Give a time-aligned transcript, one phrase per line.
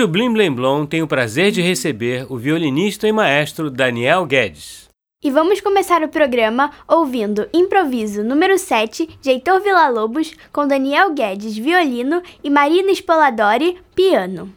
[0.00, 4.24] Hoje o Blim Blim Blom tem o prazer de receber o violinista e maestro Daniel
[4.24, 4.88] Guedes.
[5.22, 11.54] E vamos começar o programa ouvindo Improviso número 7 de Heitor Villa-Lobos com Daniel Guedes,
[11.54, 14.50] violino e Marina Spoladori, piano.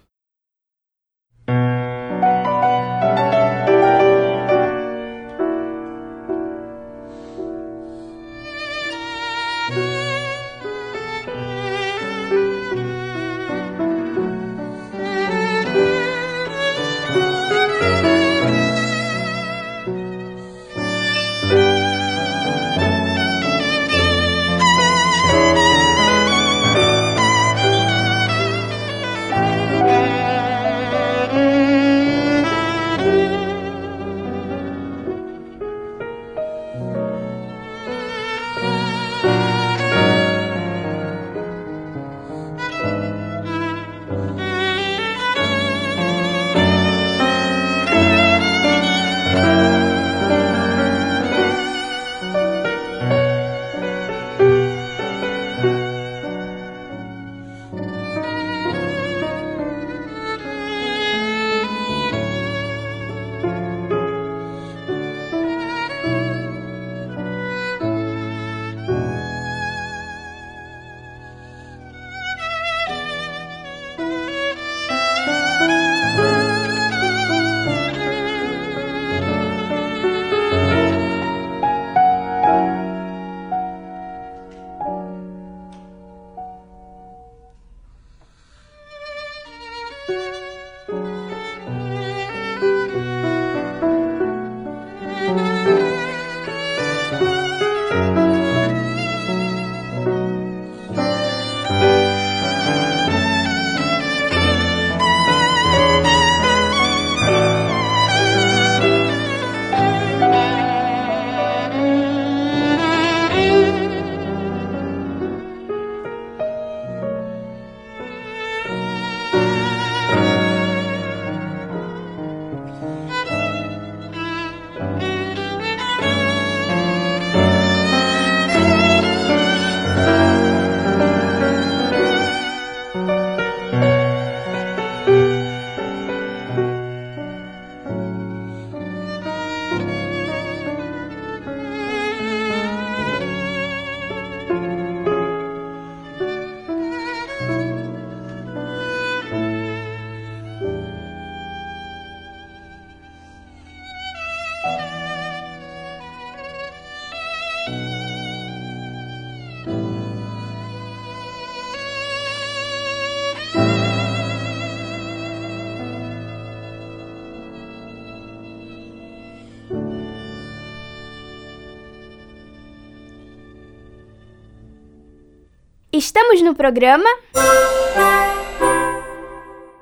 [176.06, 177.08] Estamos no programa.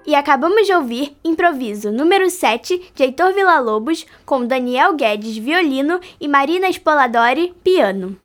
[0.06, 6.28] E acabamos de ouvir Improviso número 7 de Heitor Villa-Lobos com Daniel Guedes, violino e
[6.28, 8.18] Marina Spoladori, piano.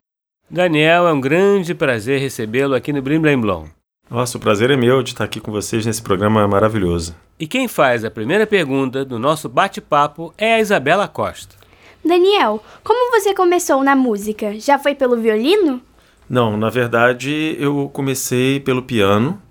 [0.47, 3.65] Daniel, é um grande prazer recebê-lo aqui no Blim Blim Blom.
[4.11, 7.15] Nossa, o prazer é meu de estar aqui com vocês nesse programa maravilhoso.
[7.39, 11.55] E quem faz a primeira pergunta do nosso bate-papo é a Isabela Costa.
[12.05, 14.53] Daniel, como você começou na música?
[14.59, 15.81] Já foi pelo violino?
[16.29, 19.41] Não, na verdade eu comecei pelo piano.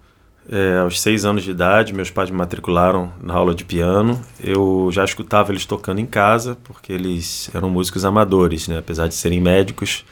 [0.49, 4.21] É, aos seis anos de idade, meus pais me matricularam na aula de piano.
[4.43, 8.79] Eu já escutava eles tocando em casa, porque eles eram músicos amadores, né?
[8.79, 10.05] apesar de serem médicos.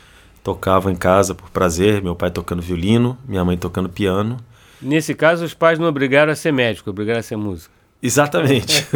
[0.43, 4.37] Tocavam em casa por prazer, meu pai tocando violino, minha mãe tocando piano.
[4.83, 7.73] Nesse caso, os pais não obrigaram a ser médico, obrigaram a ser músico.
[8.03, 8.87] Exatamente.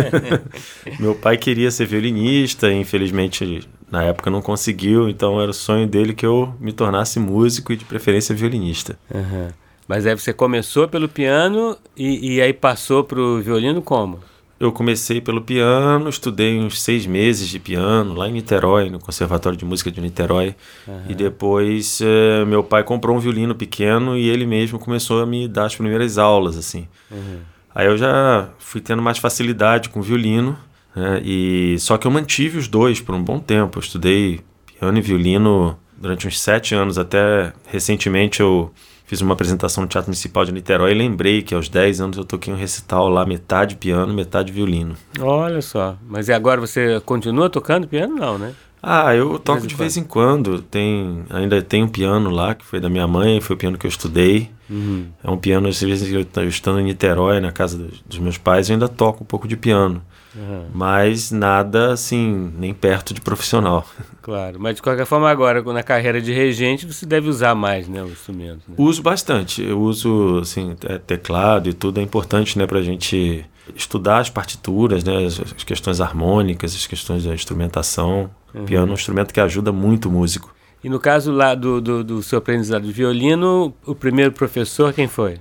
[1.01, 6.15] meu pai queria ser violinista, infelizmente na época não conseguiu, então era o sonho dele
[6.15, 8.99] que eu me tornasse músico e de preferência violinista.
[9.13, 9.49] Uhum.
[9.87, 14.21] Mas aí você começou pelo piano e, e aí passou para o violino como?
[14.61, 19.57] Eu comecei pelo piano, estudei uns seis meses de piano lá em Niterói, no Conservatório
[19.57, 20.55] de Música de Niterói.
[20.87, 21.03] Uhum.
[21.09, 25.47] E depois é, meu pai comprou um violino pequeno e ele mesmo começou a me
[25.47, 26.89] dar as primeiras aulas, assim.
[27.11, 27.39] Uhum.
[27.73, 30.59] Aí eu já fui tendo mais facilidade com o violino.
[30.99, 31.23] Né?
[31.25, 33.79] E só que eu mantive os dois por um bom tempo.
[33.79, 38.73] Eu estudei piano e violino durante uns sete anos, até recentemente eu
[39.05, 42.25] fiz uma apresentação no Teatro Municipal de Niterói e lembrei que aos 10 anos eu
[42.25, 44.95] toquei um recital lá, metade piano, metade violino.
[45.19, 48.55] Olha só, mas e agora você continua tocando piano não, né?
[48.83, 50.63] Ah, eu toco de vez em quando.
[50.63, 53.87] Tem, ainda tem um piano lá, que foi da minha mãe, foi o piano que
[53.87, 54.51] eu estudei.
[54.71, 55.07] Uhum.
[55.25, 58.69] É um piano, às vezes eu estando em Niterói, na casa dos, dos meus pais,
[58.69, 60.01] eu ainda toco um pouco de piano.
[60.35, 60.67] Uhum.
[60.73, 63.87] Mas nada assim, nem perto de profissional.
[64.29, 68.03] Claro, mas de qualquer forma agora, na carreira de regente, você deve usar mais né,
[68.03, 68.61] o instrumento.
[68.69, 68.75] Né?
[68.77, 69.63] Uso bastante.
[69.63, 73.43] Eu uso assim, é, teclado e tudo é importante né, para a gente
[73.75, 78.31] estudar as partituras, né, as, as questões harmônicas, as questões da instrumentação.
[78.53, 78.67] Uhum.
[78.67, 80.55] Piano é um instrumento que ajuda muito o músico.
[80.85, 85.09] E no caso lá do, do, do seu aprendizado de violino, o primeiro professor quem
[85.09, 85.39] foi?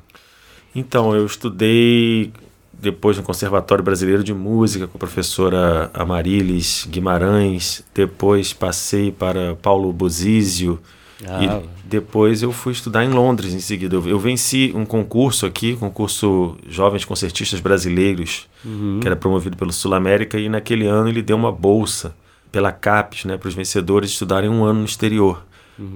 [0.73, 2.31] Então, eu estudei
[2.79, 9.91] depois no Conservatório Brasileiro de Música com a professora Amarilis Guimarães, depois passei para Paulo
[9.91, 10.79] Bozizio
[11.25, 13.95] Ah, e depois eu fui estudar em Londres em seguida.
[13.95, 18.99] Eu, eu venci um concurso aqui, concurso Jovens Concertistas Brasileiros, uhum.
[19.01, 22.15] que era promovido pelo Sul América e naquele ano ele deu uma bolsa
[22.51, 25.45] pela CAPES, né, para os vencedores estudarem um ano no exterior.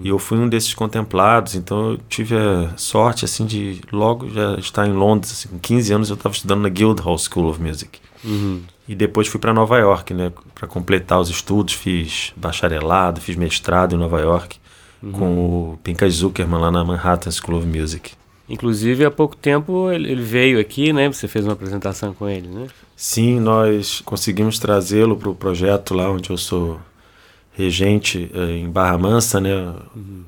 [0.03, 4.55] E eu fui um desses contemplados, então eu tive a sorte assim de logo já
[4.55, 7.99] estar em Londres, assim, com 15 anos eu estava estudando na Guildhall School of Music.
[8.23, 8.61] Uhum.
[8.87, 13.95] E depois fui para Nova York, né, para completar os estudos, fiz bacharelado, fiz mestrado
[13.95, 14.59] em Nova York
[15.11, 18.11] com o Pinkas Zuckerman lá na Manhattan School of Music.
[18.47, 21.11] Inclusive, há pouco tempo ele ele veio aqui, né?
[21.11, 22.67] Você fez uma apresentação com ele, né?
[22.95, 26.79] Sim, nós conseguimos trazê-lo para o projeto lá onde eu sou
[27.53, 29.73] regente eh, em Barra Mansa, né?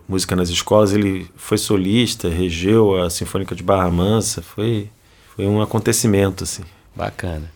[0.08, 0.94] Música nas escolas.
[0.94, 4.42] Ele foi solista, regeu a Sinfônica de Barra Mansa.
[4.42, 4.90] Foi,
[5.36, 6.64] foi um acontecimento, assim.
[6.96, 7.52] Bacana.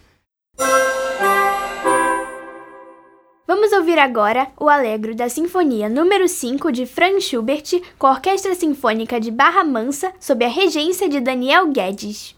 [3.47, 8.53] Vamos ouvir agora o Alegro da Sinfonia número 5 de Franz Schubert com a Orquestra
[8.53, 12.35] Sinfônica de Barra Mansa sob a regência de Daniel Guedes.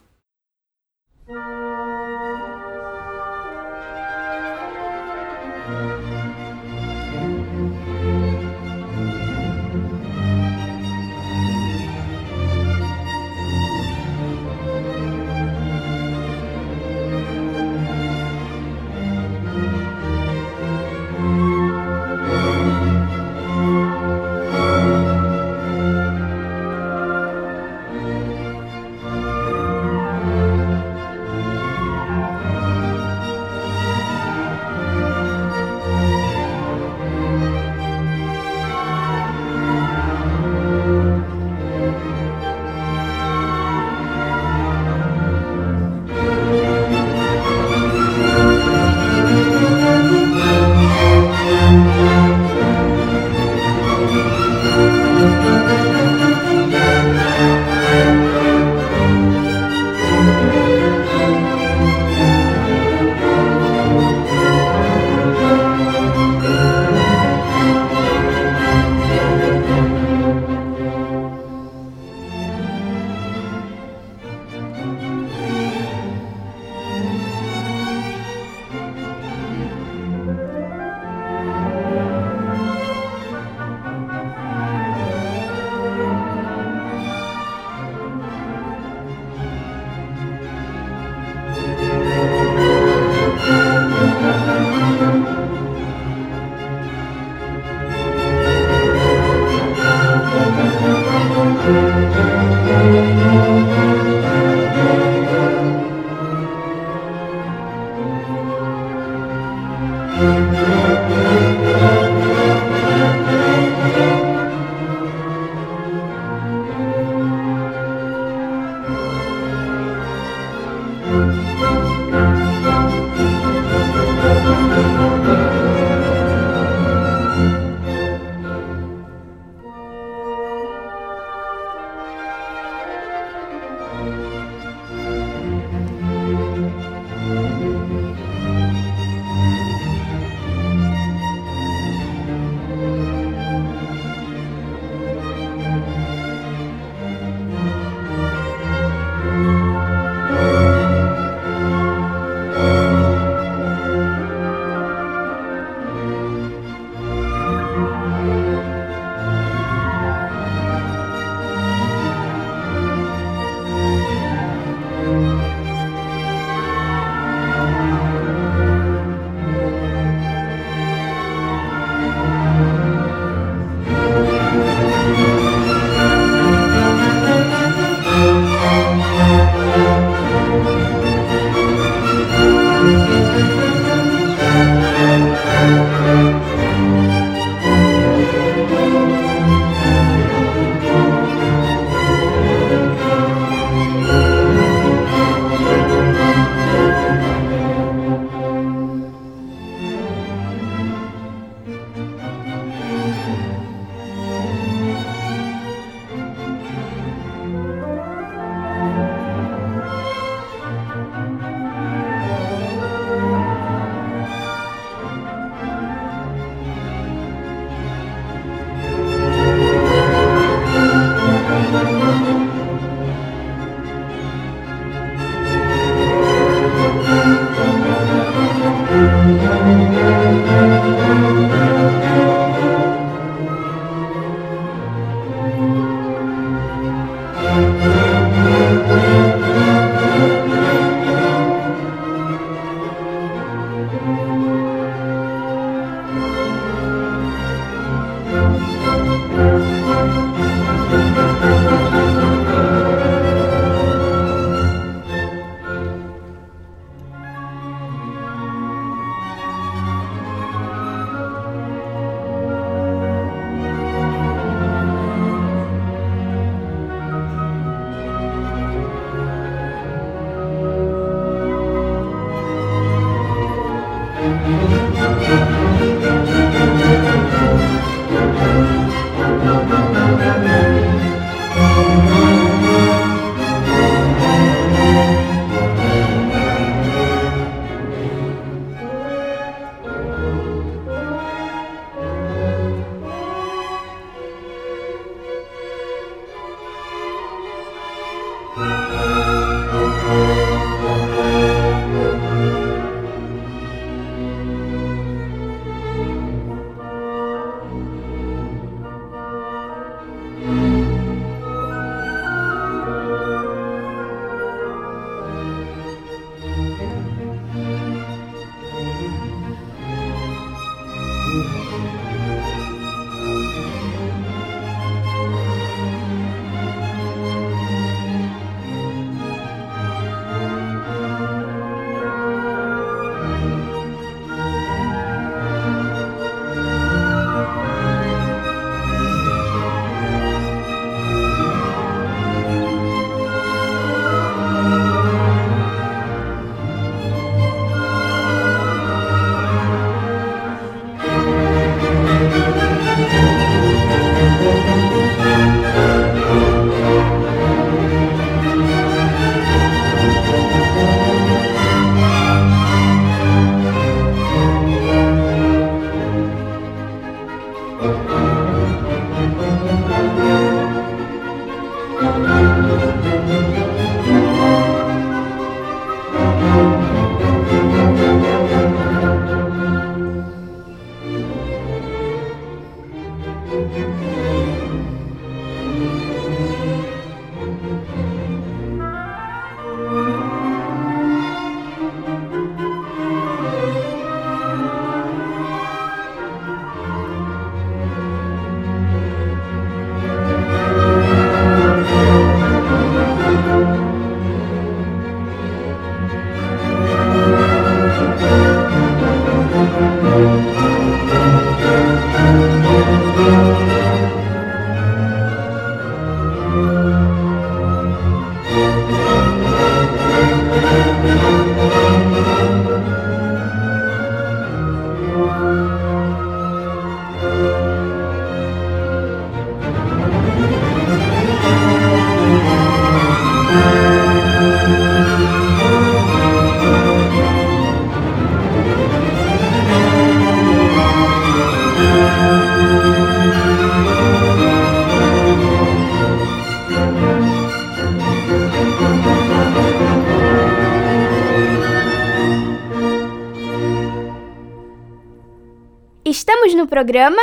[456.79, 457.21] Programa.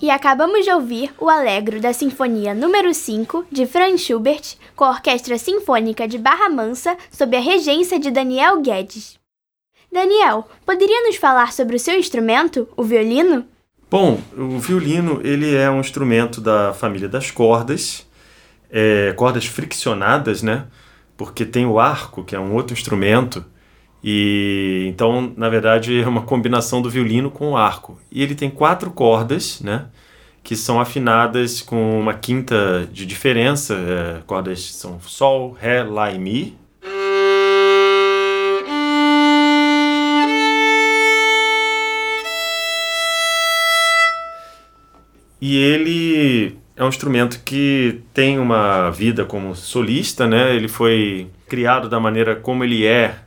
[0.00, 4.90] E acabamos de ouvir o Alegro da Sinfonia número 5 de Franz Schubert, com a
[4.90, 9.18] Orquestra Sinfônica de Barra Mansa, sob a regência de Daniel Guedes.
[9.92, 13.44] Daniel, poderia nos falar sobre o seu instrumento, o violino?
[13.90, 18.06] Bom, o violino ele é um instrumento da família das cordas,
[18.70, 20.64] é, cordas friccionadas, né?
[21.14, 23.44] Porque tem o arco, que é um outro instrumento,
[24.06, 27.98] e então, na verdade, é uma combinação do violino com o arco.
[28.12, 29.86] E ele tem quatro cordas, né?
[30.42, 33.74] Que são afinadas com uma quinta de diferença.
[33.74, 36.54] É, cordas são Sol, Ré, Lá e Mi.
[45.40, 50.54] E ele é um instrumento que tem uma vida como solista, né?
[50.54, 53.23] Ele foi criado da maneira como ele é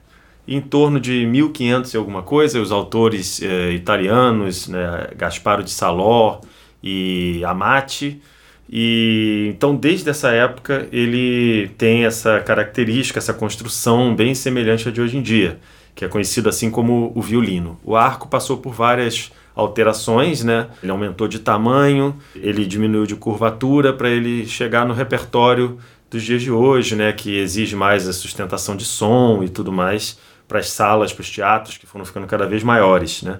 [0.47, 6.39] em torno de 1500 e alguma coisa, os autores eh, italianos, né, Gasparo de Salò
[6.81, 8.21] e Amati,
[8.69, 15.01] e então desde essa época ele tem essa característica, essa construção bem semelhante à de
[15.01, 15.59] hoje em dia,
[15.93, 17.77] que é conhecido assim como o violino.
[17.83, 20.67] O arco passou por várias alterações, né?
[20.83, 25.77] Ele aumentou de tamanho, ele diminuiu de curvatura para ele chegar no repertório
[26.09, 30.17] dos dias de hoje, né, que exige mais a sustentação de som e tudo mais
[30.47, 33.21] para as salas, para os teatros, que foram ficando cada vez maiores.
[33.21, 33.39] Né?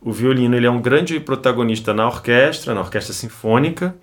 [0.00, 3.94] O violino ele é um grande protagonista na orquestra, na orquestra sinfônica.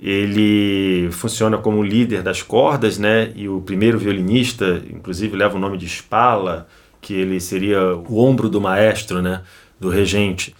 [0.00, 3.32] Ele funciona como líder das cordas, né?
[3.36, 6.66] E o primeiro violinista, inclusive, leva o nome de Spala,
[7.00, 9.42] que ele seria o ombro do maestro, né?
[9.78, 10.54] Do regente.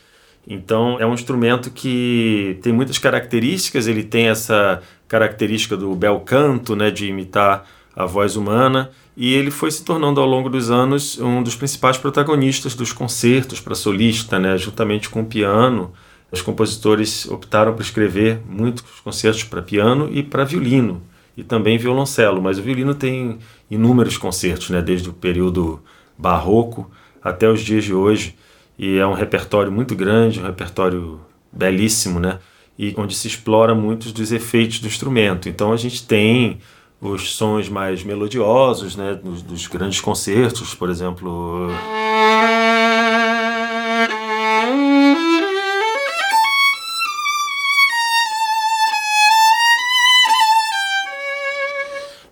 [0.46, 3.88] Então, é um instrumento que tem muitas características.
[3.88, 6.90] Ele tem essa característica do bel canto, né?
[6.90, 11.42] De imitar a voz humana e ele foi se tornando ao longo dos anos um
[11.42, 15.92] dos principais protagonistas dos concertos para solista, né, juntamente com o piano.
[16.32, 21.00] Os compositores optaram por escrever muitos concertos para piano e para violino
[21.36, 23.38] e também violoncelo, mas o violino tem
[23.70, 25.80] inúmeros concertos, né, desde o período
[26.16, 26.90] barroco
[27.22, 28.36] até os dias de hoje,
[28.78, 31.20] e é um repertório muito grande, um repertório
[31.52, 32.38] belíssimo, né,
[32.78, 35.48] e onde se explora muitos dos efeitos do instrumento.
[35.48, 36.58] Então a gente tem
[37.00, 41.68] os sons mais melodiosos, né, dos, dos grandes concertos, por exemplo.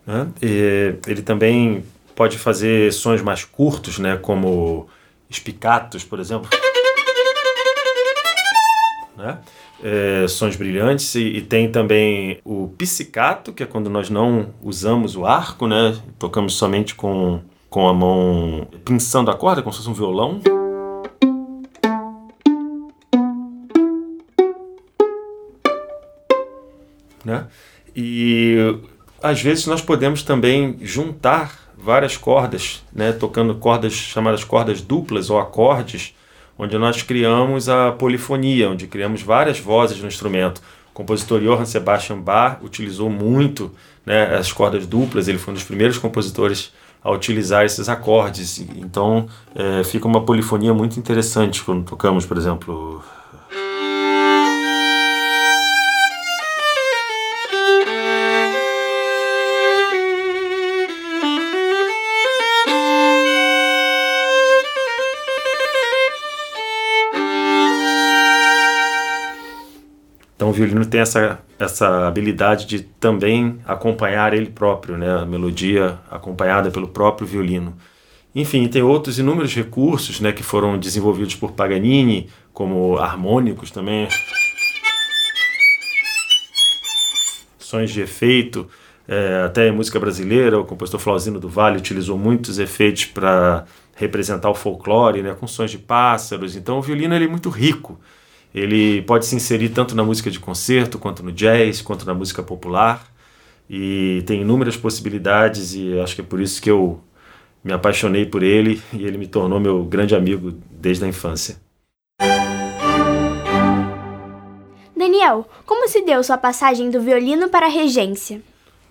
[0.05, 0.29] Né?
[1.07, 4.88] ele também pode fazer sons mais curtos, né, como
[5.31, 6.48] espicatos, por exemplo.
[9.16, 9.38] Né?
[9.83, 15.16] É, sons brilhantes e, e, tem também o pizzicato, que é quando nós não usamos
[15.16, 15.97] o arco, né?
[16.18, 20.40] Tocamos somente com, com a mão pinçando a corda, como se fosse um violão.
[27.25, 27.47] Né?
[27.95, 28.57] E
[29.23, 33.12] às vezes nós podemos também juntar várias cordas, né?
[33.12, 36.14] tocando cordas chamadas cordas duplas ou acordes,
[36.59, 40.61] onde nós criamos a polifonia, onde criamos várias vozes no instrumento.
[40.91, 43.71] O compositor Johann Sebastian Bach utilizou muito
[44.05, 48.59] né, as cordas duplas, ele foi um dos primeiros compositores a utilizar esses acordes.
[48.77, 53.03] Então é, fica uma polifonia muito interessante quando tocamos, por exemplo.
[70.53, 75.11] O violino tem essa, essa habilidade de também acompanhar ele próprio, né?
[75.23, 77.75] A melodia acompanhada pelo próprio violino.
[78.35, 84.09] Enfim, tem outros inúmeros recursos né, que foram desenvolvidos por Paganini, como harmônicos também.
[87.59, 88.69] Sons de efeito,
[89.09, 93.65] é, até em música brasileira, o compositor Flauzino do Vale utilizou muitos efeitos para
[93.97, 96.57] representar o folclore, né, com sons de pássaros.
[96.57, 97.99] Então o violino ele é muito rico.
[98.55, 102.43] Ele pode se inserir tanto na música de concerto, quanto no jazz, quanto na música
[102.43, 103.07] popular.
[103.69, 107.01] E tem inúmeras possibilidades, e acho que é por isso que eu
[107.65, 111.57] me apaixonei por ele e ele me tornou meu grande amigo desde a infância.
[114.97, 118.41] Daniel, como se deu sua passagem do violino para a regência?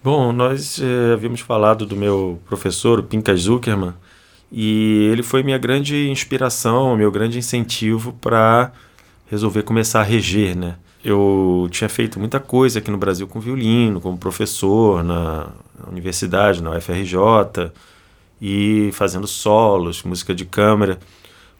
[0.03, 3.93] Bom, nós eh, havíamos falado do meu professor, o Pinkas Zuckerman,
[4.51, 8.71] e ele foi minha grande inspiração, meu grande incentivo para
[9.31, 10.75] resolver começar a reger, né?
[11.03, 15.47] Eu tinha feito muita coisa aqui no Brasil com violino, como professor na
[15.89, 17.71] universidade, na UFRJ,
[18.41, 20.99] e fazendo solos, música de câmara,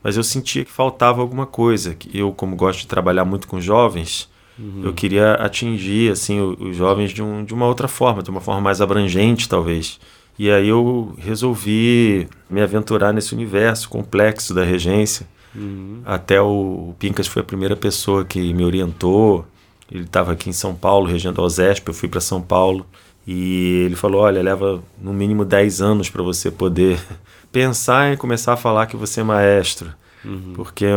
[0.04, 1.96] mas eu sentia que faltava alguma coisa.
[2.14, 4.30] Eu, como gosto de trabalhar muito com jovens,
[4.60, 4.82] uhum.
[4.84, 8.60] eu queria atingir assim os jovens de, um, de uma outra forma, de uma forma
[8.60, 9.98] mais abrangente, talvez.
[10.38, 15.26] E aí eu resolvi me aventurar nesse universo complexo da regência.
[15.56, 16.02] Uhum.
[16.06, 19.46] Até o, o Pincas foi a primeira pessoa que me orientou.
[19.92, 22.86] Ele estava aqui em São Paulo, regendo a OSESP, eu fui para São Paulo.
[23.28, 27.00] E ele falou: olha, leva no mínimo 10 anos para você poder
[27.52, 29.94] pensar em começar a falar que você é maestro.
[30.24, 30.54] Uhum.
[30.54, 30.96] Porque é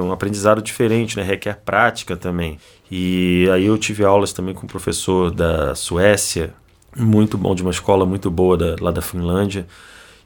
[0.00, 1.22] um aprendizado diferente, né?
[1.22, 2.58] requer prática também.
[2.90, 6.54] E aí eu tive aulas também com um professor da Suécia,
[6.96, 9.66] muito bom, de uma escola muito boa da, lá da Finlândia.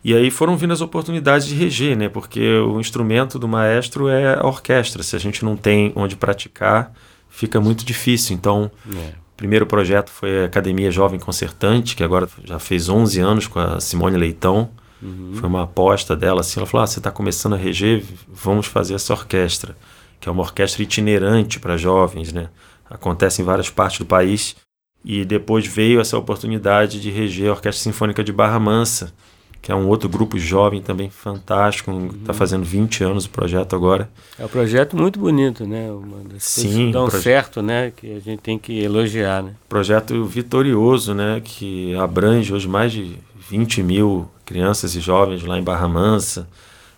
[0.05, 2.09] E aí foram vindo as oportunidades de reger, né?
[2.09, 5.03] Porque o instrumento do maestro é a orquestra.
[5.03, 6.93] Se a gente não tem onde praticar,
[7.29, 8.35] fica muito difícil.
[8.37, 13.47] Então, é primeiro projeto foi a Academia Jovem Concertante, que agora já fez 11 anos
[13.47, 14.71] com a Simone Leitão.
[15.03, 15.33] Uhum.
[15.35, 18.95] Foi uma aposta dela, assim, ela falou, ah, você está começando a reger, vamos fazer
[18.95, 19.77] essa orquestra,
[20.19, 22.49] que é uma orquestra itinerante para jovens, né?
[22.89, 24.57] Acontece em várias partes do país.
[25.05, 29.13] E depois veio essa oportunidade de reger a Orquestra Sinfônica de Barra Mansa,
[29.61, 32.39] que é um outro grupo jovem também fantástico, está uhum.
[32.39, 34.09] fazendo 20 anos o projeto agora.
[34.39, 35.91] É um projeto muito bonito, né?
[35.91, 37.23] Uma das Sim, que dão proje...
[37.23, 37.93] certo, né?
[37.95, 39.55] Que a gente tem que elogiar, né?
[39.69, 41.41] Projeto vitorioso, né?
[41.45, 46.49] Que abrange hoje mais de 20 mil crianças e jovens lá em Barra Mansa,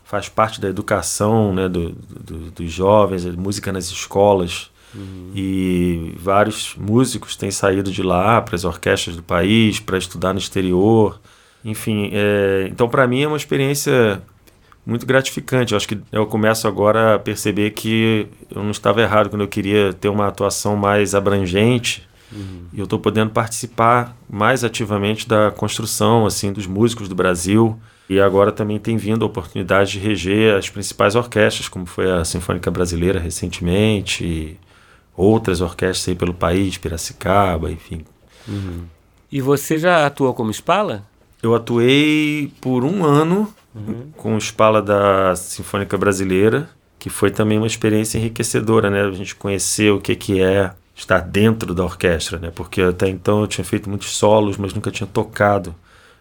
[0.05, 4.71] faz parte da educação né, do, do, dos jovens, música nas escolas.
[4.95, 5.33] Uhum.
[5.35, 10.39] E vários músicos têm saído de lá para as orquestras do país, para estudar no
[10.39, 11.21] exterior.
[11.65, 14.23] Enfim, é, então para mim é uma experiência
[14.87, 15.73] muito gratificante.
[15.73, 19.49] Eu acho que eu começo agora a perceber que eu não estava errado quando eu
[19.49, 22.09] queria ter uma atuação mais abrangente.
[22.33, 22.67] Uhum.
[22.73, 27.79] E eu estou podendo participar mais ativamente da construção assim dos músicos do Brasil.
[28.09, 32.25] E agora também tem vindo a oportunidade de reger as principais orquestras, como foi a
[32.25, 34.57] Sinfônica Brasileira recentemente, e
[35.15, 38.07] outras orquestras aí pelo país, Piracicaba, enfim.
[38.49, 38.85] Uhum.
[39.31, 41.05] E você já atuou como espala?
[41.43, 44.11] Eu atuei por um ano uhum.
[44.17, 49.03] com o Spala da Sinfônica Brasileira, que foi também uma experiência enriquecedora, né?
[49.03, 52.51] A gente conhecer o que, que é estar dentro da orquestra, né?
[52.55, 55.75] Porque até então eu tinha feito muitos solos, mas nunca tinha tocado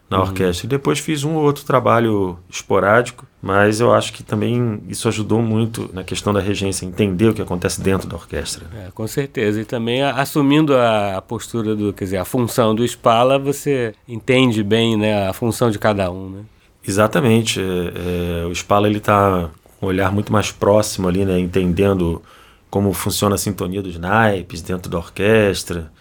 [0.09, 0.23] na uhum.
[0.23, 0.65] orquestra.
[0.65, 5.41] E depois fiz um ou outro trabalho esporádico, mas eu acho que também isso ajudou
[5.41, 8.65] muito na questão da regência, entender o que acontece dentro da orquestra.
[8.73, 9.61] É, com certeza.
[9.61, 14.97] E também assumindo a, postura do, quer dizer, a função do Spala, você entende bem
[14.97, 16.39] né, a função de cada um, né?
[16.87, 17.59] Exatamente.
[17.59, 22.21] É, é, o Spala está com um olhar muito mais próximo ali, né, entendendo
[22.69, 25.91] como funciona a sintonia dos naipes dentro da orquestra,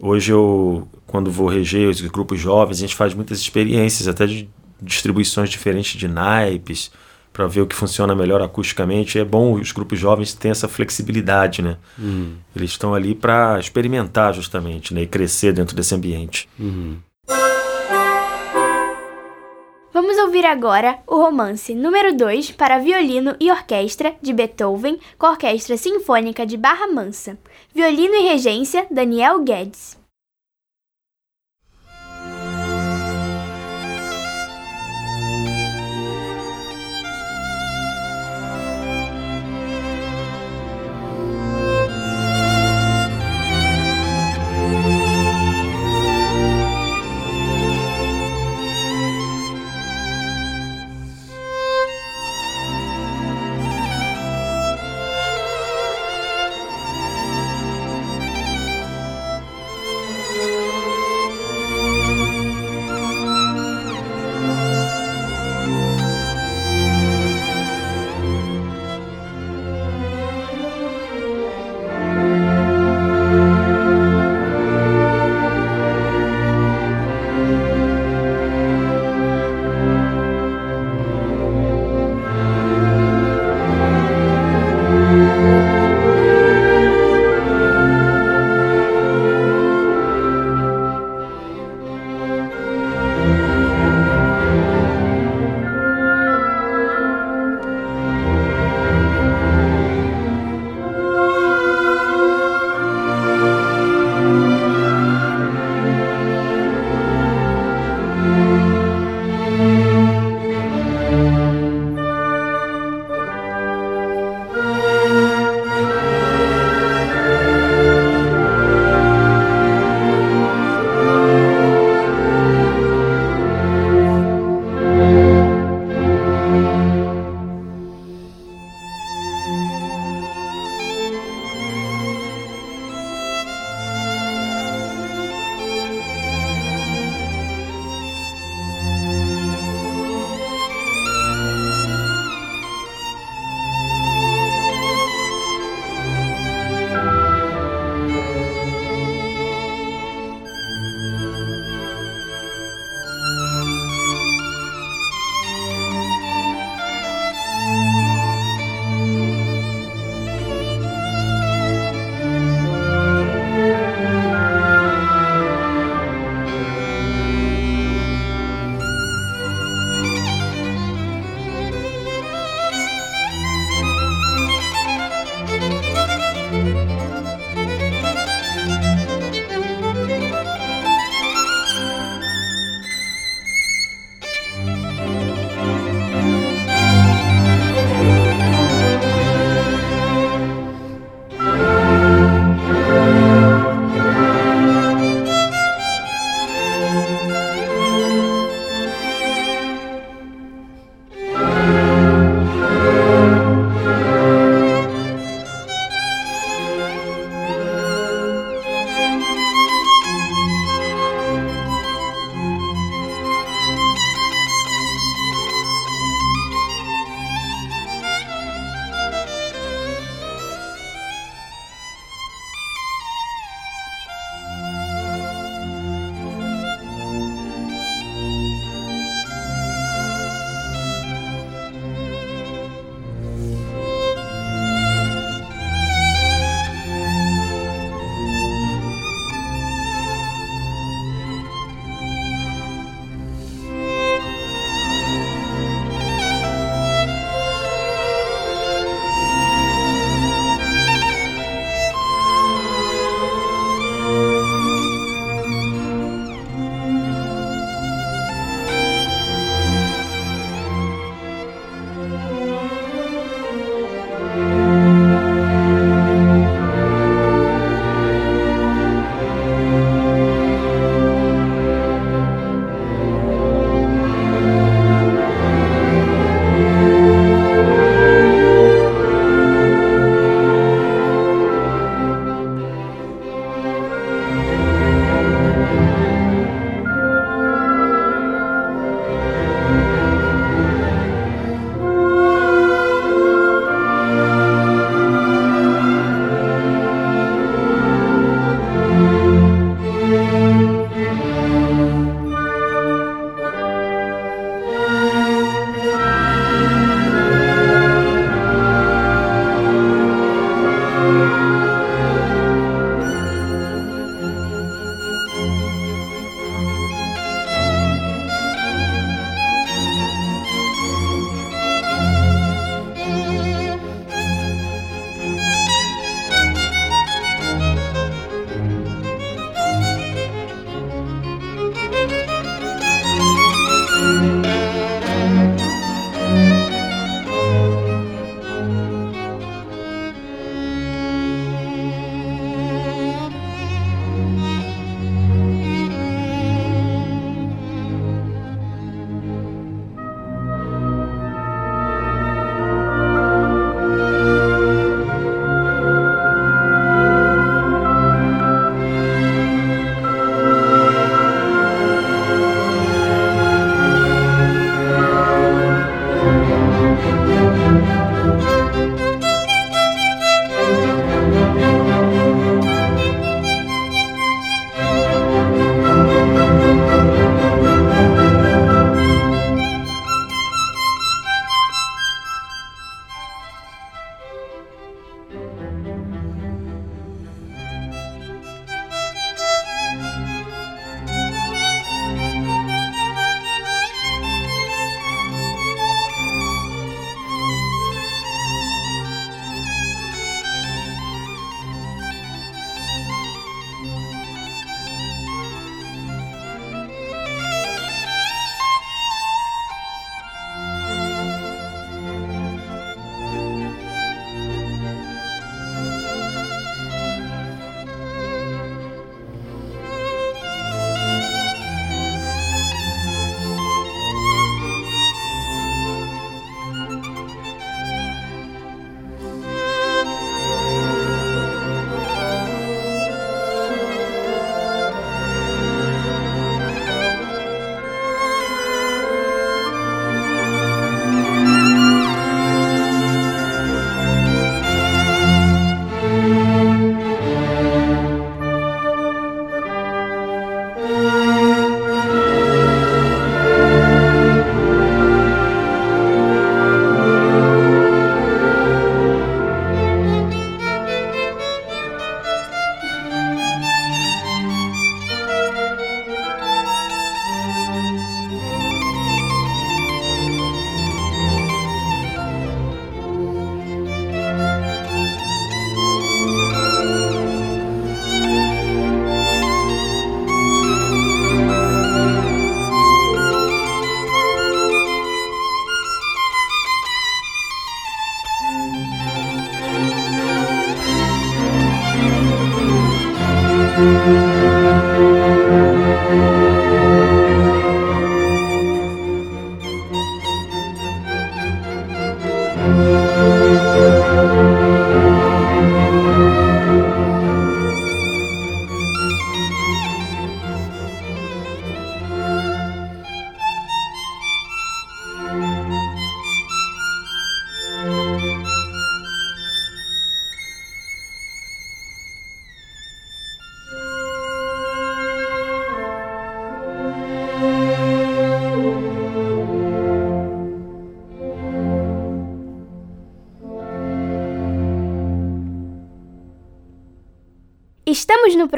[0.00, 4.48] Hoje eu, quando vou reger os grupos jovens, a gente faz muitas experiências, até de
[4.80, 6.92] distribuições diferentes de naipes,
[7.32, 9.18] para ver o que funciona melhor acusticamente.
[9.18, 11.78] É bom os grupos jovens terem essa flexibilidade, né?
[11.98, 12.34] Uhum.
[12.54, 15.02] Eles estão ali para experimentar justamente, né?
[15.02, 16.46] E crescer dentro desse ambiente.
[16.58, 16.98] Uhum.
[19.90, 25.30] Vamos ouvir agora o romance número 2 para violino e orquestra de Beethoven com a
[25.30, 27.38] Orquestra Sinfônica de Barra Mansa.
[27.74, 29.97] Violino e regência Daniel Guedes.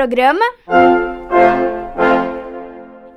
[0.01, 0.45] Programa.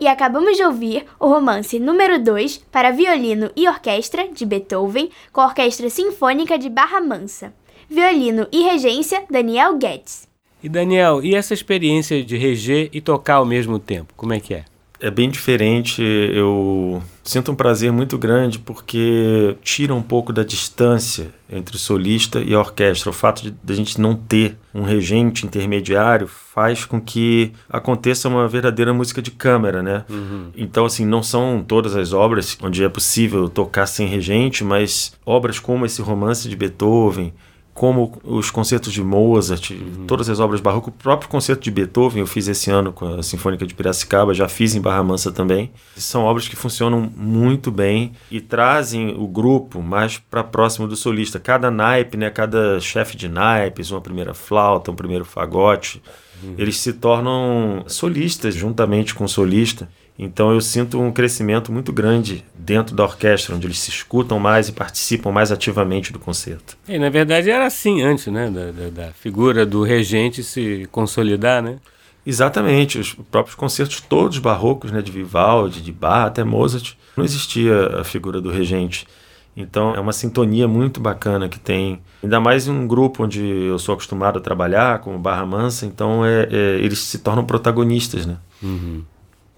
[0.01, 5.39] E acabamos de ouvir o romance número 2 para violino e orquestra de Beethoven com
[5.39, 7.53] a Orquestra Sinfônica de Barra Mansa.
[7.89, 10.27] Violino e regência Daniel Guedes.
[10.61, 14.53] E Daniel, e essa experiência de reger e tocar ao mesmo tempo, como é que
[14.53, 14.65] é?
[15.03, 16.01] É bem diferente.
[16.01, 22.39] Eu sinto um prazer muito grande porque tira um pouco da distância entre o solista
[22.39, 23.09] e a orquestra.
[23.09, 28.29] O fato de, de a gente não ter um regente intermediário faz com que aconteça
[28.29, 30.05] uma verdadeira música de câmara, né?
[30.09, 30.51] Uhum.
[30.55, 35.59] Então, assim, não são todas as obras onde é possível tocar sem regente, mas obras
[35.59, 37.33] como esse romance de Beethoven,
[37.73, 40.05] como os concertos de Mozart, uhum.
[40.05, 43.23] todas as obras barrocas, o próprio concerto de Beethoven eu fiz esse ano com a
[43.23, 45.71] Sinfônica de Piracicaba, já fiz em Barra Mansa também.
[45.95, 51.39] São obras que funcionam muito bem e trazem o grupo mais para próximo do solista.
[51.39, 56.01] Cada naipe, né, cada chefe de naipes, uma primeira flauta, um primeiro fagote,
[56.43, 56.53] uhum.
[56.57, 59.89] eles se tornam solistas juntamente com o solista.
[60.17, 64.69] Então eu sinto um crescimento muito grande dentro da orquestra, onde eles se escutam mais
[64.69, 66.77] e participam mais ativamente do concerto.
[66.87, 68.49] E, na verdade era assim antes, né?
[68.49, 71.77] Da, da, da, figura do regente se consolidar, né?
[72.25, 75.01] Exatamente, os próprios concertos todos barrocos, né?
[75.01, 79.07] De Vivaldi, de Bach, até Mozart, não existia a figura do regente.
[79.57, 83.77] Então é uma sintonia muito bacana que tem, ainda mais em um grupo onde eu
[83.77, 88.37] sou acostumado a trabalhar, como Barra Mansa, então é, é eles se tornam protagonistas, né?
[88.61, 89.03] Uhum.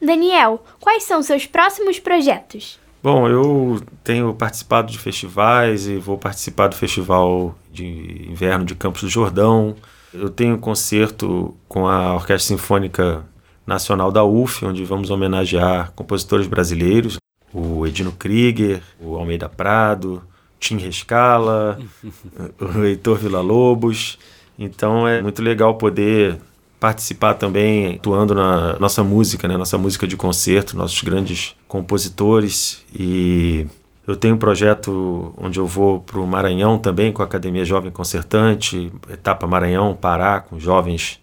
[0.05, 2.79] Daniel, quais são seus próximos projetos?
[3.01, 7.85] Bom, eu tenho participado de festivais e vou participar do Festival de
[8.29, 9.75] Inverno de Campos do Jordão.
[10.13, 13.23] Eu tenho um concerto com a Orquestra Sinfônica
[13.67, 17.17] Nacional da UF, onde vamos homenagear compositores brasileiros,
[17.53, 20.23] o Edino Krieger, o Almeida Prado,
[20.59, 21.77] Tim Rescala,
[22.59, 24.17] o Heitor Villa-Lobos.
[24.57, 26.39] Então é muito legal poder
[26.79, 29.57] participar também, atuando na nossa música, né?
[29.57, 32.83] Nossa música de concerto, nossos grandes compositores.
[32.93, 33.65] E
[34.07, 37.91] eu tenho um projeto onde eu vou para o Maranhão também, com a Academia Jovem
[37.91, 41.19] Concertante, etapa Maranhão, Pará, com jovens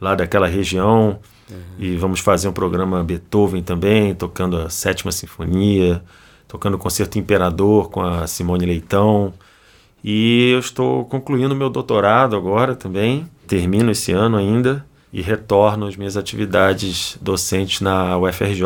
[0.00, 1.18] lá daquela região.
[1.50, 1.56] Uhum.
[1.78, 6.02] E vamos fazer um programa Beethoven também, tocando a Sétima Sinfonia,
[6.46, 9.32] tocando o Concerto Imperador com a Simone Leitão.
[10.04, 15.96] E eu estou concluindo meu doutorado agora também, termino esse ano ainda e retorno às
[15.96, 18.64] minhas atividades docentes na UFRJ,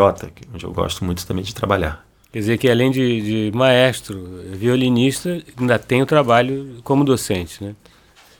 [0.52, 2.04] onde eu gosto muito também de trabalhar.
[2.32, 7.76] Quer dizer que além de, de maestro, violinista, ainda tem o trabalho como docente, né?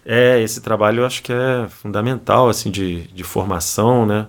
[0.05, 4.27] É, esse trabalho eu acho que é fundamental, assim, de, de formação, né?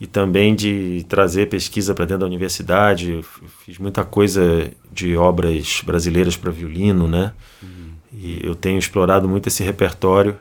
[0.00, 3.10] E também de trazer pesquisa para dentro da universidade.
[3.10, 3.22] Eu
[3.64, 7.32] fiz muita coisa de obras brasileiras para violino, né?
[7.62, 7.90] Uhum.
[8.12, 10.38] E eu tenho explorado muito esse repertório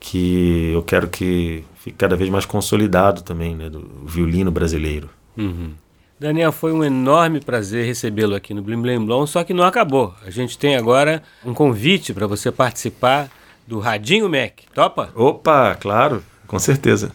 [0.00, 5.08] que eu quero que fique cada vez mais consolidado também, né, do violino brasileiro.
[5.36, 5.72] Uhum.
[6.20, 10.14] Daniel, foi um enorme prazer recebê-lo aqui no Blim Blim Blom, só que não acabou.
[10.26, 13.30] A gente tem agora um convite para você participar
[13.66, 14.60] do Radinho Mac.
[14.74, 15.10] Topa?
[15.14, 17.12] Opa, claro, com certeza.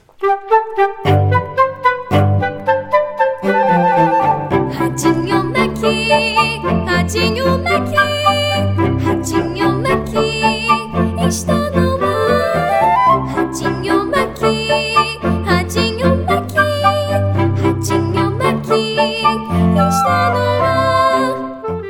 [4.78, 5.78] Radinho Mac,
[6.88, 7.90] Radinho Mac,
[9.04, 11.93] Radinho Mac, está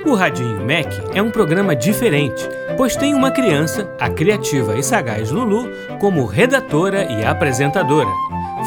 [0.06, 2.48] O Radinho Mac é um programa diferente,
[2.78, 5.70] pois tem uma criança, a criativa e sagaz Lulu,
[6.00, 8.10] como redatora e apresentadora.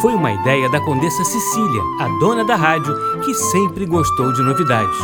[0.01, 4.99] Foi uma ideia da Condessa Cecília, a dona da rádio, que sempre gostou de novidades.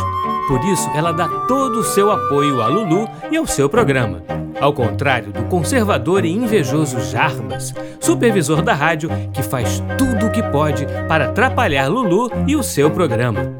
[0.47, 4.21] Por isso, ela dá todo o seu apoio a Lulu e ao seu programa.
[4.59, 10.43] Ao contrário do conservador e invejoso Jarbas, supervisor da rádio, que faz tudo o que
[10.43, 13.51] pode para atrapalhar Lulu e o seu programa.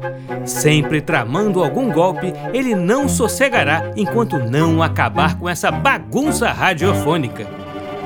[0.46, 7.46] Sempre tramando algum golpe, ele não sossegará enquanto não acabar com essa bagunça radiofônica.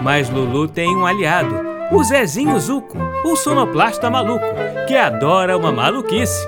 [0.02, 1.54] Mas Lulu tem um aliado,
[1.92, 4.46] o Zezinho Zuco, o sonoplasta maluco,
[4.86, 6.46] que adora uma maluquice.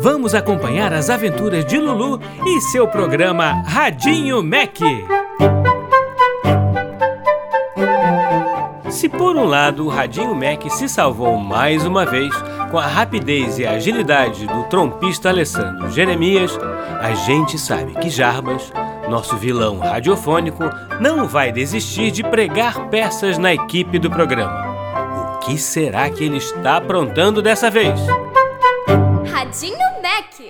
[0.00, 4.78] Vamos acompanhar as aventuras de Lulu e seu programa Radinho Mac.
[8.90, 12.34] Se por um lado o Radinho Mac se salvou mais uma vez
[12.70, 16.58] com a rapidez e a agilidade do trompista Alessandro Jeremias,
[17.00, 18.72] a gente sabe que Jarbas,
[19.10, 20.62] nosso vilão radiofônico,
[21.00, 25.34] não vai desistir de pregar peças na equipe do programa.
[25.34, 27.98] O que será que ele está aprontando dessa vez?
[29.30, 30.40] Radinho Mac!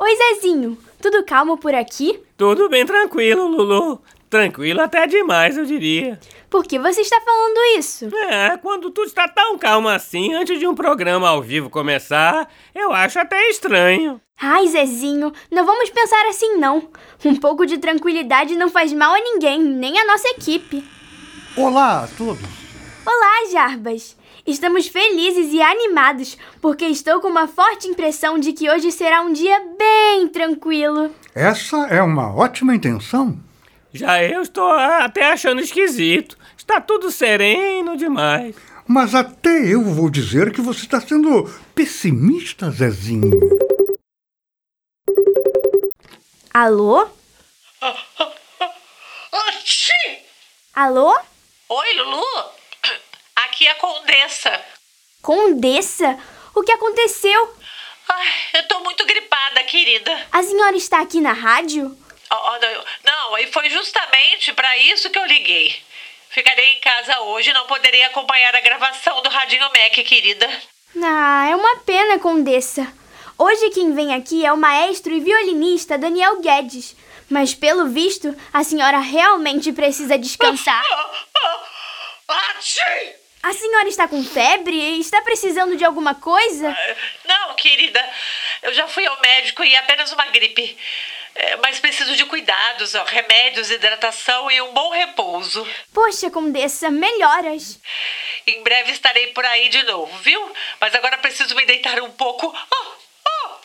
[0.00, 2.20] Oi, Zezinho, tudo calmo por aqui?
[2.36, 4.00] Tudo bem tranquilo, Lulu.
[4.30, 6.20] Tranquilo até demais, eu diria.
[6.50, 8.08] Por que você está falando isso?
[8.14, 12.92] É, quando tudo está tão calmo assim, antes de um programa ao vivo começar, eu
[12.92, 14.20] acho até estranho.
[14.40, 16.88] Ai, Zezinho, não vamos pensar assim não.
[17.24, 20.84] Um pouco de tranquilidade não faz mal a ninguém, nem a nossa equipe.
[21.56, 22.46] Olá a todos.
[23.06, 24.16] Olá, Jarbas.
[24.46, 29.32] Estamos felizes e animados porque estou com uma forte impressão de que hoje será um
[29.32, 31.10] dia bem tranquilo.
[31.34, 33.47] Essa é uma ótima intenção.
[33.98, 36.38] Já eu estou até achando esquisito.
[36.56, 38.54] Está tudo sereno demais.
[38.86, 43.32] Mas até eu vou dizer que você está sendo pessimista, Zezinho.
[46.54, 47.08] Alô?
[49.32, 49.92] Oxi!
[50.74, 51.18] Alô?
[51.68, 52.22] Oi, Lulu?
[53.34, 54.60] Aqui é a Condessa.
[55.20, 56.16] Condessa?
[56.54, 57.56] O que aconteceu?
[58.08, 60.26] Ai, eu tô muito gripada, querida.
[60.30, 61.98] A senhora está aqui na rádio?
[63.04, 65.82] Não, e foi justamente para isso que eu liguei.
[66.30, 70.48] Ficarei em casa hoje e não poderei acompanhar a gravação do Radinho Mac, querida.
[71.02, 72.92] Ah, é uma pena, Condessa.
[73.36, 76.96] Hoje quem vem aqui é o maestro e violinista Daniel Guedes.
[77.30, 80.82] Mas pelo visto, a senhora realmente precisa descansar.
[82.28, 83.16] Achei!
[83.42, 84.98] A senhora está com febre?
[84.98, 86.76] Está precisando de alguma coisa?
[87.24, 88.04] Não, querida.
[88.62, 90.76] Eu já fui ao médico e é apenas uma gripe.
[91.40, 95.64] É, mas preciso de cuidados, ó, remédios, hidratação e um bom repouso.
[95.94, 97.78] Poxa, Condessa, melhoras.
[98.44, 100.52] Em breve estarei por aí de novo, viu?
[100.80, 102.46] Mas agora preciso me deitar um pouco.
[102.48, 102.92] Oh,
[103.28, 103.58] oh!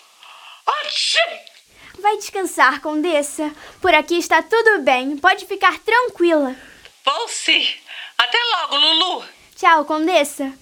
[2.00, 3.52] Vai descansar, Condessa.
[3.82, 5.18] Por aqui está tudo bem.
[5.18, 6.56] Pode ficar tranquila.
[7.04, 7.74] Vou sim.
[8.18, 9.26] Até logo, Lulu.
[9.56, 10.54] Tchau, Condessa.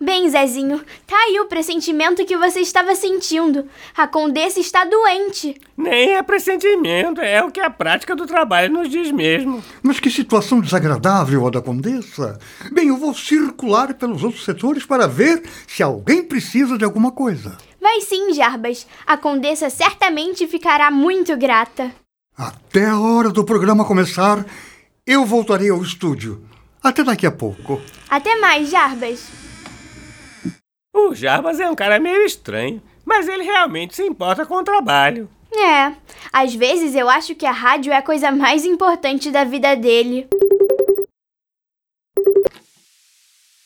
[0.00, 3.66] Bem, Zezinho, tá aí o pressentimento que você estava sentindo.
[3.96, 5.60] A Condessa está doente.
[5.76, 9.62] Nem é pressentimento, é o que a prática do trabalho nos diz mesmo.
[9.82, 12.38] Mas que situação desagradável a da Condessa.
[12.70, 17.56] Bem, eu vou circular pelos outros setores para ver se alguém precisa de alguma coisa.
[17.80, 18.86] Vai sim, Jarbas.
[19.04, 21.92] A Condessa certamente ficará muito grata.
[22.36, 24.46] Até a hora do programa começar,
[25.04, 26.44] eu voltarei ao estúdio.
[26.80, 27.80] Até daqui a pouco.
[28.08, 29.47] Até mais, Jarbas.
[31.00, 35.30] O Jarbas é um cara meio estranho, mas ele realmente se importa com o trabalho.
[35.54, 35.94] É,
[36.30, 40.28] às vezes eu acho que a rádio é a coisa mais importante da vida dele.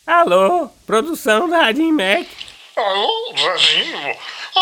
[0.07, 2.29] Alô, produção da Radinho Mac.
[2.77, 4.17] Alô, Zezinho?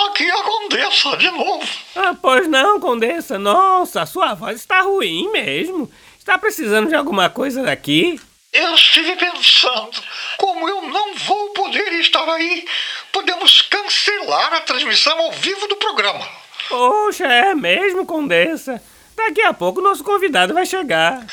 [0.06, 1.68] Aqui é a Condessa de novo.
[1.96, 3.38] Ah, pois não, Condessa.
[3.38, 5.90] Nossa, a sua voz está ruim mesmo.
[6.18, 8.18] Está precisando de alguma coisa daqui?
[8.52, 10.02] Eu estive pensando,
[10.36, 12.66] como eu não vou poder estar aí,
[13.12, 16.28] podemos cancelar a transmissão ao vivo do programa.
[16.68, 18.82] Poxa, é mesmo, Condessa?
[19.14, 21.24] Daqui a pouco nosso convidado vai chegar.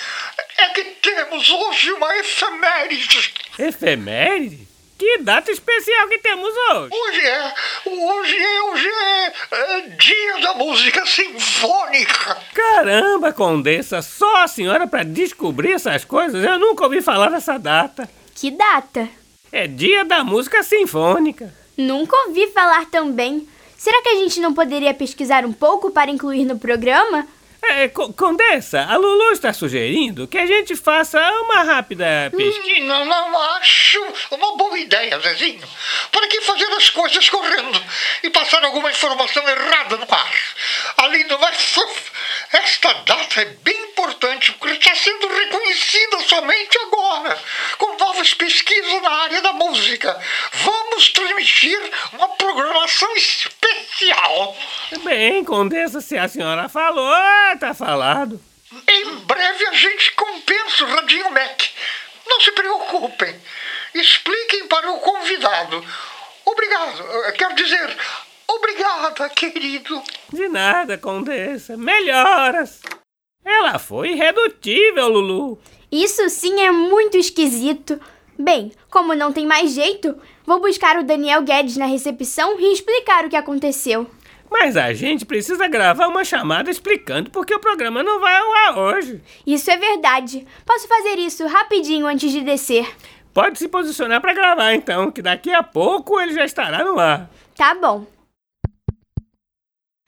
[0.59, 3.33] É que temos hoje uma efeméride.
[3.57, 4.67] Efeméride?
[4.97, 6.89] Que data especial que temos hoje?
[6.91, 7.53] Hoje é,
[7.85, 12.37] hoje é, hoje é, é dia da música sinfônica.
[12.51, 16.43] Caramba, Condessa, só a senhora para descobrir essas coisas?
[16.43, 18.09] Eu nunca ouvi falar dessa data.
[18.33, 19.07] Que data?
[19.51, 21.53] É dia da música sinfônica.
[21.77, 23.47] Nunca ouvi falar também.
[23.77, 27.27] Será que a gente não poderia pesquisar um pouco para incluir no programa?
[27.61, 32.85] É, Co- Condessa, a Lulu está sugerindo que a gente faça uma rápida pesquisa.
[32.85, 33.99] Não, não acho
[34.31, 35.67] uma boa ideia, Zezinho.
[36.11, 37.81] Para que fazer as coisas correndo
[38.23, 40.33] e passar alguma informação errada no ar?
[40.97, 41.77] Além do mais,
[42.53, 47.37] esta data é bem importante porque está sendo reconhecida somente agora,
[47.77, 50.17] com novas pesquisas na área da música.
[50.53, 51.79] Vamos transmitir
[52.13, 54.55] uma programação especial.
[55.03, 57.13] Bem, Condessa, se a senhora falou,
[57.55, 58.39] tá falado.
[58.89, 61.61] Em breve a gente compensa o Radinho Mac.
[62.27, 63.35] Não se preocupem.
[63.93, 65.83] Expliquem para o convidado.
[66.45, 67.01] Obrigado.
[67.25, 67.97] eh, Quero dizer,
[68.47, 70.01] obrigada, querido.
[70.31, 71.77] De nada, Condessa.
[71.77, 72.81] Melhoras.
[73.45, 75.59] Ela foi irredutível, Lulu.
[75.91, 77.99] Isso sim é muito esquisito.
[78.37, 83.25] Bem, como não tem mais jeito, vou buscar o Daniel Guedes na recepção e explicar
[83.25, 84.05] o que aconteceu.
[84.49, 88.77] Mas a gente precisa gravar uma chamada explicando porque o programa não vai ao ar
[88.77, 89.21] hoje.
[89.45, 90.45] Isso é verdade.
[90.65, 92.87] Posso fazer isso rapidinho antes de descer.
[93.33, 97.29] Pode se posicionar para gravar então, que daqui a pouco ele já estará no ar.
[97.55, 98.05] Tá bom.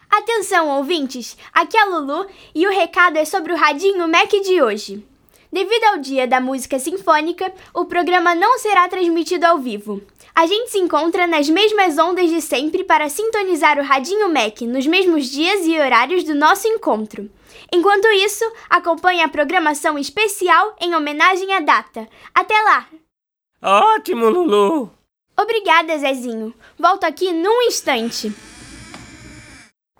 [0.10, 1.38] Atenção, ouvintes!
[1.54, 2.26] Aqui é a Lulu
[2.56, 5.06] e o recado é sobre o Radinho Mac de hoje.
[5.52, 10.02] Devido ao Dia da Música Sinfônica, o programa não será transmitido ao vivo.
[10.36, 14.88] A gente se encontra nas mesmas ondas de sempre para sintonizar o Radinho Mac nos
[14.88, 17.30] mesmos dias e horários do nosso encontro.
[17.72, 22.08] Enquanto isso, acompanhe a programação especial em homenagem à data.
[22.34, 22.88] Até lá!
[23.62, 24.92] Ótimo, Lulu!
[25.38, 26.54] Obrigada, Zezinho.
[26.78, 28.34] Volto aqui num instante.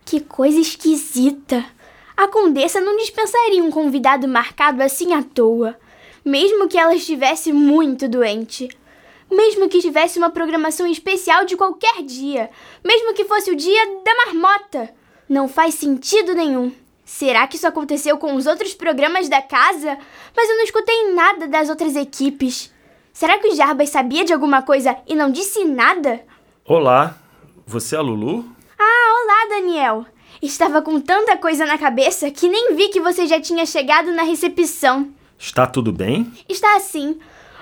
[0.06, 1.66] Que coisa esquisita!
[2.18, 5.80] A Condessa não dispensaria um convidado marcado assim à toa,
[6.26, 8.68] mesmo que ela estivesse muito doente.
[9.30, 12.50] Mesmo que tivesse uma programação especial de qualquer dia,
[12.84, 14.90] mesmo que fosse o dia da marmota.
[15.28, 16.72] Não faz sentido nenhum.
[17.06, 19.98] Será que isso aconteceu com os outros programas da casa?
[20.36, 22.72] Mas eu não escutei nada das outras equipes.
[23.12, 26.22] Será que o Jarbas sabia de alguma coisa e não disse nada?
[26.66, 27.18] Olá,
[27.66, 28.46] você é a Lulu?
[28.78, 30.06] Ah, olá, Daniel.
[30.42, 34.24] Estava com tanta coisa na cabeça que nem vi que você já tinha chegado na
[34.24, 35.12] recepção.
[35.38, 36.32] Está tudo bem?
[36.48, 37.20] Está assim,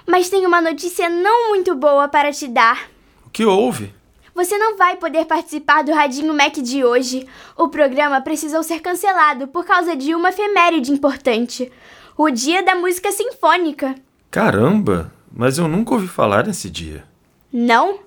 [0.08, 2.89] mas tenho uma notícia não muito boa para te dar.
[3.26, 3.93] O que houve?
[4.34, 7.28] Você não vai poder participar do Radinho Mac de hoje.
[7.58, 11.72] O programa precisou ser cancelado por causa de uma efeméride importante
[12.18, 13.95] o Dia da Música Sinfônica.
[14.32, 17.03] Caramba, mas eu nunca ouvi falar nesse dia.
[17.53, 17.99] Não?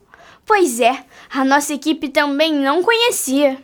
[0.44, 3.62] Pois é, a nossa equipe também não conhecia.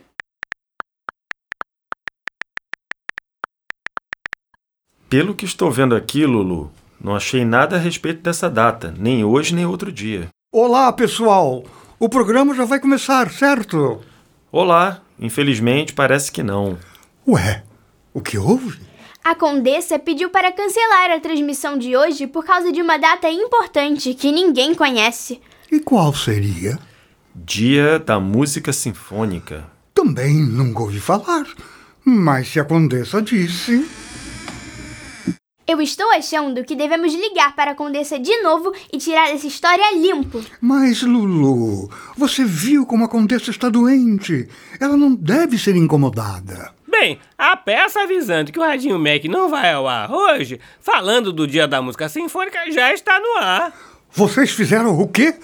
[5.09, 9.53] Pelo que estou vendo aqui, Lulu, não achei nada a respeito dessa data, nem hoje
[9.53, 10.29] nem outro dia.
[10.51, 11.63] Olá, pessoal!
[11.99, 14.01] O programa já vai começar, certo?
[14.51, 16.77] Olá, infelizmente parece que não.
[17.27, 17.63] Ué,
[18.13, 18.79] o que houve?
[19.23, 24.13] A Condessa pediu para cancelar a transmissão de hoje por causa de uma data importante
[24.13, 25.41] que ninguém conhece.
[25.71, 26.79] E qual seria?
[27.35, 29.65] Dia da Música Sinfônica.
[29.93, 31.45] Também nunca ouvi falar.
[32.05, 33.85] Mas se a Condessa disse.
[35.69, 39.97] Eu estou achando que devemos ligar para a Condessa de novo e tirar essa história
[39.97, 40.41] limpo.
[40.61, 44.47] Mas, Lulu, você viu como a Condessa está doente.
[44.79, 46.73] Ela não deve ser incomodada.
[46.87, 51.45] Bem, a peça avisando que o Radinho Mac não vai ao ar hoje, falando do
[51.45, 53.77] Dia da Música Sinfônica, já está no ar.
[54.09, 55.35] Vocês fizeram o quê?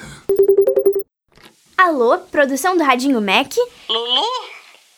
[1.77, 3.53] Alô, produção do Radinho Mac?
[3.89, 4.25] Lulu?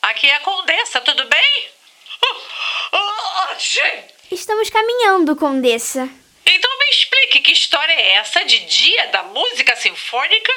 [0.04, 1.70] Aqui é a Condessa, tudo bem?
[2.94, 4.15] Oh, oh, achei!
[4.32, 6.10] Estamos caminhando, Condessa.
[6.46, 10.52] Então me explique que história é essa de Dia da Música Sinfônica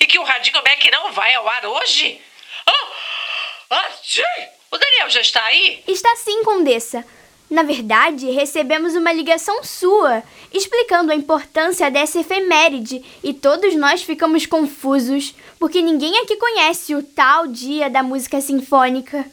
[0.00, 2.20] e que o Radinho Mac não vai ao ar hoje?
[2.66, 4.24] Oh, achei!
[4.70, 5.82] O Daniel já está aí?
[5.86, 7.04] Está sim, Condessa.
[7.50, 10.22] Na verdade, recebemos uma ligação sua,
[10.52, 17.02] explicando a importância dessa efeméride, e todos nós ficamos confusos, porque ninguém aqui conhece o
[17.02, 19.26] tal Dia da Música Sinfônica.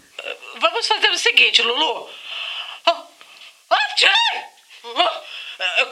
[0.58, 2.10] Vamos fazer o seguinte, Lulu.
[3.70, 3.76] Oh,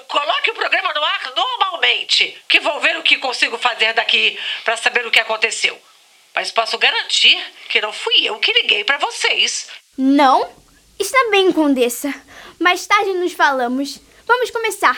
[0.08, 4.78] Coloque o programa no ar normalmente, que vou ver o que consigo fazer daqui para
[4.78, 5.78] saber o que aconteceu.
[6.34, 7.38] Mas posso garantir
[7.70, 9.68] que não fui eu que liguei para vocês.
[9.98, 10.50] Não?
[10.98, 12.14] Está bem, Condessa.
[12.60, 14.00] Mais tarde nos falamos.
[14.26, 14.98] Vamos começar.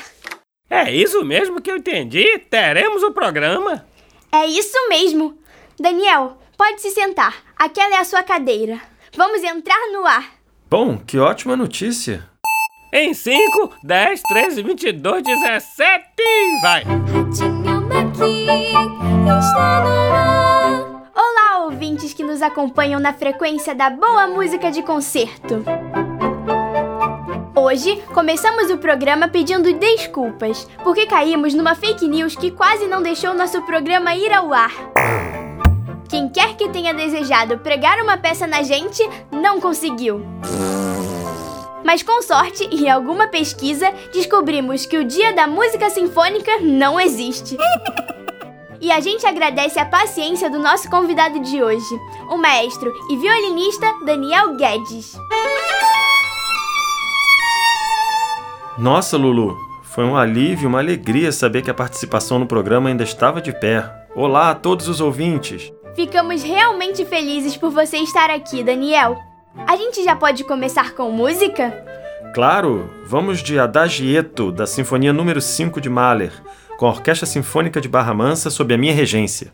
[0.69, 2.37] É isso mesmo que eu entendi.
[2.49, 3.87] Teremos o programa.
[4.31, 5.41] É isso mesmo.
[5.79, 7.43] Daniel, pode se sentar.
[7.57, 8.79] Aquela é a sua cadeira.
[9.15, 10.35] Vamos entrar no ar.
[10.69, 12.28] Bom, que ótima notícia.
[12.91, 16.03] Em 5, 10, 13, 22, 17,
[16.63, 16.83] vai!
[21.15, 25.63] Olá, ouvintes que nos acompanham na frequência da boa música de concerto.
[27.55, 33.35] Hoje começamos o programa pedindo desculpas, porque caímos numa fake news que quase não deixou
[33.35, 34.71] nosso programa ir ao ar.
[36.09, 40.25] Quem quer que tenha desejado pregar uma peça na gente, não conseguiu.
[41.83, 47.57] Mas com sorte e alguma pesquisa, descobrimos que o Dia da Música Sinfônica não existe.
[48.81, 51.99] E a gente agradece a paciência do nosso convidado de hoje,
[52.29, 55.17] o maestro e violinista Daniel Guedes.
[58.77, 63.41] Nossa, Lulu, foi um alívio, uma alegria saber que a participação no programa ainda estava
[63.41, 63.83] de pé.
[64.15, 65.73] Olá a todos os ouvintes.
[65.95, 69.28] Ficamos realmente felizes por você estar aqui, Daniel.
[69.55, 71.71] A gente já pode começar com música?
[72.33, 76.31] Claro, vamos de Adagieto, da Sinfonia número 5 de Mahler,
[76.77, 79.51] com a Orquestra Sinfônica de Barra Mansa sob a minha regência.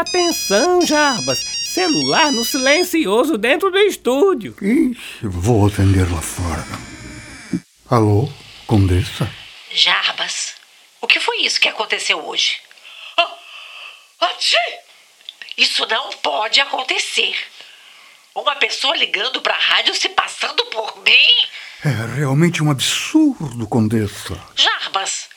[0.00, 1.40] Presta atenção, Jarbas.
[1.74, 4.56] Celular no silencioso dentro do estúdio.
[4.60, 6.64] Ixi, vou atender lá fora.
[7.90, 8.28] Alô,
[8.66, 9.30] Condessa?
[9.70, 10.54] Jarbas,
[11.00, 12.56] o que foi isso que aconteceu hoje?
[13.16, 13.36] Ah,
[14.20, 14.56] Atchê!
[15.56, 17.36] Isso não pode acontecer.
[18.34, 21.48] Uma pessoa ligando pra rádio se passando por mim?
[21.84, 24.40] É realmente um absurdo, Condessa.
[24.54, 25.28] Jarbas,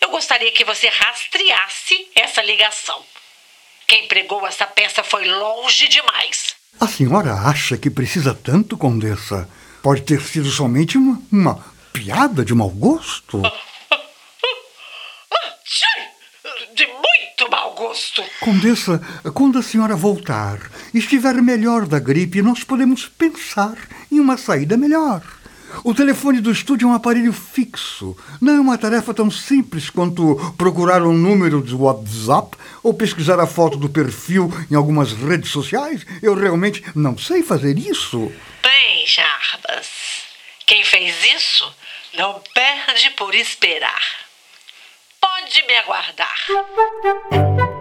[0.00, 3.04] eu gostaria que você rastreasse essa ligação.
[3.88, 6.54] Quem pregou essa peça foi longe demais.
[6.78, 9.48] A senhora acha que precisa tanto, Condessa?
[9.82, 13.40] Pode ter sido somente uma, uma piada de mau gosto?
[16.74, 18.22] De muito mau gosto.
[18.40, 19.00] Condessa,
[19.34, 20.58] quando a senhora voltar
[20.92, 23.76] e estiver melhor da gripe, nós podemos pensar
[24.12, 25.22] em uma saída melhor.
[25.84, 28.16] O telefone do estúdio é um aparelho fixo.
[28.40, 33.46] Não é uma tarefa tão simples quanto procurar um número de WhatsApp ou pesquisar a
[33.46, 36.04] foto do perfil em algumas redes sociais.
[36.22, 38.32] Eu realmente não sei fazer isso.
[38.62, 39.88] Bem, Jarbas,
[40.66, 41.72] quem fez isso
[42.16, 44.02] não perde por esperar.
[45.20, 47.77] Pode me aguardar.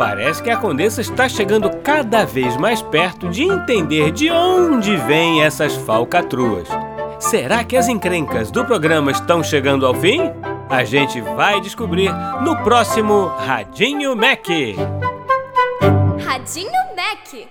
[0.00, 5.42] Parece que a Condessa está chegando cada vez mais perto de entender de onde vêm
[5.42, 6.66] essas falcatruas.
[7.18, 10.22] Será que as encrencas do programa estão chegando ao fim?
[10.70, 14.46] A gente vai descobrir no próximo Radinho Mac.
[16.24, 17.50] Radinho Mac.